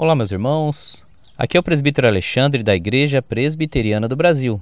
Olá, 0.00 0.14
meus 0.14 0.30
irmãos. 0.30 1.04
Aqui 1.36 1.56
é 1.56 1.60
o 1.60 1.62
presbítero 1.62 2.06
Alexandre 2.06 2.62
da 2.62 2.72
Igreja 2.72 3.20
Presbiteriana 3.20 4.06
do 4.06 4.14
Brasil. 4.14 4.60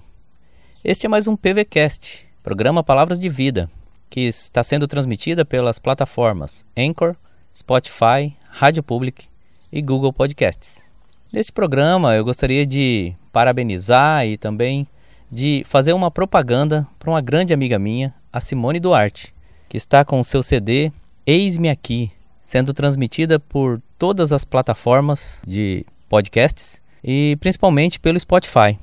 Este 0.82 1.05
é 1.05 1.11
mais 1.11 1.29
um 1.29 1.36
PVCast, 1.36 2.27
programa 2.43 2.82
Palavras 2.82 3.21
de 3.21 3.29
Vida, 3.29 3.68
que 4.09 4.22
está 4.22 4.64
sendo 4.64 4.89
transmitida 4.89 5.45
pelas 5.45 5.79
plataformas 5.79 6.64
Anchor, 6.75 7.14
Spotify, 7.54 8.35
Rádio 8.49 8.82
Public 8.82 9.27
e 9.71 9.82
Google 9.82 10.11
Podcasts. 10.11 10.89
Neste 11.30 11.53
programa 11.53 12.14
eu 12.14 12.25
gostaria 12.25 12.66
de 12.66 13.14
parabenizar 13.30 14.27
e 14.27 14.39
também 14.39 14.89
de 15.30 15.64
fazer 15.66 15.93
uma 15.93 16.11
propaganda 16.11 16.89
para 16.98 17.11
uma 17.11 17.21
grande 17.21 17.53
amiga 17.53 17.79
minha, 17.79 18.14
a 18.32 18.40
Simone 18.40 18.81
Duarte, 18.81 19.34
que 19.68 19.76
está 19.76 20.03
com 20.03 20.18
o 20.18 20.25
seu 20.25 20.43
CD 20.43 20.90
Eis-me 21.26 21.68
Aqui, 21.68 22.11
sendo 22.43 22.73
transmitida 22.73 23.39
por 23.39 23.82
todas 23.99 24.32
as 24.32 24.45
plataformas 24.45 25.41
de 25.46 25.85
podcasts 26.09 26.81
e 27.03 27.37
principalmente 27.41 27.99
pelo 27.99 28.18
Spotify. 28.18 28.79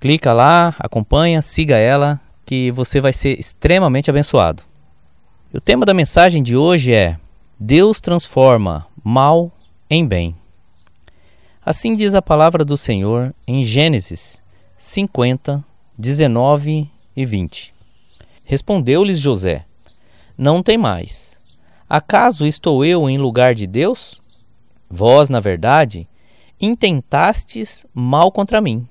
Clica 0.00 0.32
lá, 0.32 0.74
acompanha, 0.78 1.40
siga 1.40 1.76
ela, 1.76 2.20
que 2.44 2.70
você 2.72 3.00
vai 3.00 3.12
ser 3.12 3.38
extremamente 3.38 4.10
abençoado. 4.10 4.62
o 5.52 5.60
tema 5.60 5.86
da 5.86 5.94
mensagem 5.94 6.42
de 6.42 6.56
hoje 6.56 6.92
é: 6.92 7.18
Deus 7.58 8.00
transforma 8.00 8.86
mal 9.02 9.50
em 9.88 10.06
bem. 10.06 10.34
Assim 11.64 11.94
diz 11.96 12.14
a 12.14 12.20
palavra 12.20 12.64
do 12.64 12.76
Senhor 12.76 13.34
em 13.46 13.62
Gênesis 13.62 14.42
50, 14.76 15.64
19 15.96 16.90
e 17.16 17.24
20. 17.24 17.72
Respondeu-lhes 18.44 19.18
José: 19.18 19.64
Não 20.36 20.62
tem 20.62 20.76
mais 20.76 21.34
Acaso 21.88 22.46
estou 22.46 22.84
eu 22.84 23.08
em 23.08 23.18
lugar 23.18 23.54
de 23.54 23.66
Deus? 23.66 24.20
Vós, 24.96 25.28
na 25.28 25.40
verdade, 25.40 26.08
intentastes 26.60 27.84
mal 27.92 28.30
contra 28.30 28.60
mim, 28.60 28.86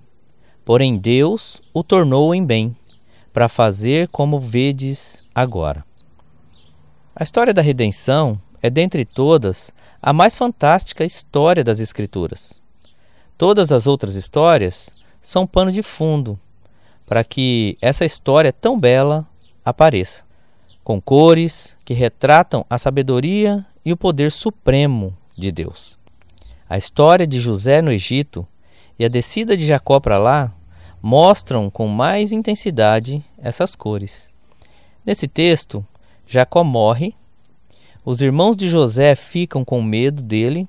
porém 0.66 0.98
Deus 0.98 1.62
o 1.74 1.82
tornou 1.82 2.36
em 2.36 2.46
bem, 2.46 2.76
para 3.32 3.48
fazer 3.48 4.10
como 4.10 4.38
vedes 4.38 5.26
agora. 5.34 5.86
A 7.16 7.24
história 7.24 7.54
da 7.54 7.62
redenção 7.62 8.38
é, 8.62 8.70
dentre 8.70 9.06
todas, 9.06 9.72
a 10.02 10.12
mais 10.12 10.36
fantástica 10.36 11.06
história 11.06 11.64
das 11.64 11.80
Escrituras. 11.80 12.62
Todas 13.38 13.72
as 13.72 13.88
outras 13.88 14.16
histórias 14.16 14.90
são 15.22 15.48
pano 15.48 15.72
de 15.72 15.82
fundo 15.82 16.38
para 17.06 17.24
que 17.24 17.78
essa 17.82 18.04
história 18.04 18.52
tão 18.52 18.78
bela 18.78 19.26
apareça 19.64 20.26
com 20.84 21.02
cores 21.02 21.78
que 21.86 21.94
retratam 21.94 22.66
a 22.70 22.78
sabedoria 22.78 23.66
e 23.86 23.94
o 23.94 23.98
poder 23.98 24.34
supremo 24.34 25.18
de 25.38 25.52
Deus. 25.52 25.98
A 26.70 26.78
história 26.78 27.28
de 27.28 27.40
José 27.40 27.82
no 27.82 27.92
Egito 27.92 28.48
e 28.98 29.06
a 29.06 29.08
descida 29.08 29.56
de 29.56 29.66
Jacó 29.66 30.00
para 30.00 30.18
lá 30.18 30.54
mostram 31.02 31.70
com 31.70 31.88
mais 31.88 32.32
intensidade 32.32 33.24
essas 33.38 33.76
cores. 33.76 34.30
Nesse 35.06 35.28
texto, 35.28 35.86
Jacó 36.26 36.64
morre, 36.64 37.14
os 38.06 38.22
irmãos 38.22 38.56
de 38.56 38.70
José 38.70 39.16
ficam 39.16 39.64
com 39.64 39.82
medo 39.82 40.22
dele 40.22 40.68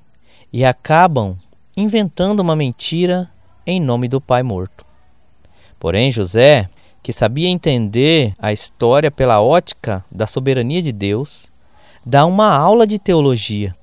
e 0.53 0.65
acabam 0.65 1.37
inventando 1.77 2.41
uma 2.41 2.57
mentira 2.57 3.31
em 3.67 3.81
nome 3.81 4.09
do 4.09 4.21
pai 4.21 4.43
morto. 4.43 4.85
Porém, 5.79 6.11
José 6.11 6.69
que 7.05 7.13
sabia 7.13 7.51
entender 7.51 8.35
a 8.39 8.51
história 8.51 9.11
pela 9.11 9.39
ótica 9.39 10.03
da 10.11 10.27
soberania 10.27 10.81
de 10.81 10.91
Deus, 10.91 11.53
dá 12.05 12.25
uma 12.25 12.51
aula 12.51 12.87
de 12.87 12.99
teologia, 12.99 13.77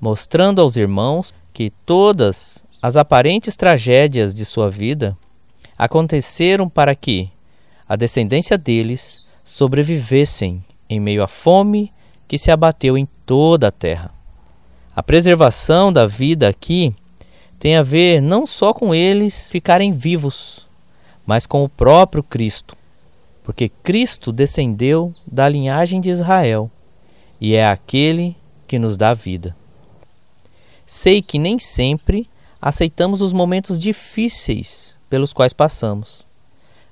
mostrando 0.00 0.60
aos 0.60 0.76
irmãos 0.76 1.34
que 1.52 1.70
todas 1.84 2.64
as 2.82 2.96
aparentes 2.96 3.56
tragédias 3.56 4.34
de 4.34 4.44
sua 4.44 4.70
vida 4.70 5.16
aconteceram 5.76 6.68
para 6.68 6.94
que 6.94 7.30
a 7.88 7.96
descendência 7.96 8.58
deles 8.58 9.24
sobrevivessem 9.44 10.64
em 10.88 11.00
meio 11.00 11.22
à 11.22 11.28
fome 11.28 11.92
que 12.28 12.38
se 12.38 12.50
abateu 12.50 12.98
em 12.98 13.08
toda 13.24 13.68
a 13.68 13.72
terra. 13.72 14.12
A 14.94 15.02
preservação 15.02 15.92
da 15.92 16.06
vida 16.06 16.48
aqui 16.48 16.94
tem 17.58 17.76
a 17.76 17.82
ver 17.82 18.20
não 18.20 18.46
só 18.46 18.72
com 18.72 18.94
eles 18.94 19.48
ficarem 19.50 19.92
vivos, 19.92 20.66
mas 21.24 21.46
com 21.46 21.64
o 21.64 21.68
próprio 21.68 22.22
Cristo, 22.22 22.76
porque 23.42 23.68
Cristo 23.68 24.32
descendeu 24.32 25.12
da 25.26 25.48
linhagem 25.48 26.00
de 26.00 26.10
Israel 26.10 26.70
e 27.40 27.54
é 27.54 27.68
aquele 27.68 28.36
que 28.66 28.78
nos 28.78 28.96
dá 28.96 29.14
vida. 29.14 29.54
Sei 30.86 31.20
que 31.20 31.38
nem 31.38 31.58
sempre 31.58 32.30
aceitamos 32.62 33.20
os 33.20 33.32
momentos 33.32 33.78
difíceis 33.78 34.96
pelos 35.10 35.32
quais 35.32 35.52
passamos, 35.52 36.24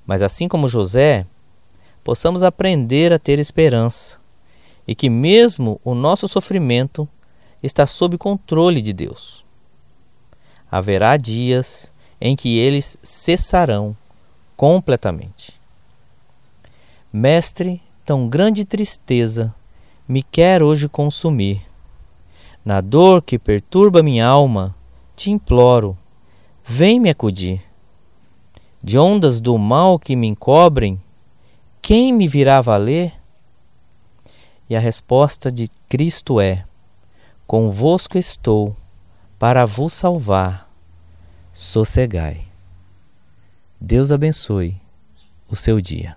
mas 0.04 0.20
assim 0.20 0.48
como 0.48 0.68
José, 0.68 1.26
possamos 2.02 2.42
aprender 2.42 3.12
a 3.12 3.18
ter 3.18 3.38
esperança 3.38 4.18
e 4.86 4.94
que 4.94 5.08
mesmo 5.08 5.80
o 5.82 5.94
nosso 5.94 6.28
sofrimento 6.28 7.08
está 7.62 7.86
sob 7.86 8.18
controle 8.18 8.82
de 8.82 8.92
Deus. 8.92 9.44
Haverá 10.70 11.16
dias 11.16 11.92
em 12.20 12.36
que 12.36 12.58
eles 12.58 12.98
cessarão 13.02 13.96
completamente. 14.56 15.54
Mestre, 17.12 17.80
tão 18.04 18.28
grande 18.28 18.64
tristeza 18.64 19.54
me 20.06 20.22
quer 20.22 20.62
hoje 20.62 20.88
consumir. 20.88 21.62
Na 22.64 22.80
dor 22.80 23.20
que 23.20 23.38
perturba 23.38 24.02
minha 24.02 24.26
alma, 24.26 24.74
te 25.14 25.30
imploro, 25.30 25.98
vem 26.64 26.98
me 26.98 27.10
acudir. 27.10 27.62
De 28.82 28.98
ondas 28.98 29.40
do 29.40 29.58
mal 29.58 29.98
que 29.98 30.16
me 30.16 30.26
encobrem, 30.26 31.00
quem 31.82 32.12
me 32.12 32.26
virá 32.26 32.62
valer? 32.62 33.12
E 34.68 34.74
a 34.74 34.80
resposta 34.80 35.52
de 35.52 35.68
Cristo 35.88 36.40
é: 36.40 36.64
Convosco 37.46 38.16
estou, 38.16 38.74
para 39.38 39.66
vos 39.66 39.92
salvar. 39.92 40.70
Sossegai. 41.52 42.46
Deus 43.78 44.10
abençoe 44.10 44.80
o 45.48 45.54
seu 45.54 45.80
dia. 45.80 46.16